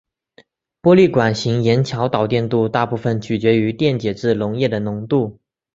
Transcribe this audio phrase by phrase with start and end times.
[0.81, 5.37] 玻璃管型盐桥导电度大部分取决于电解质溶液的浓度。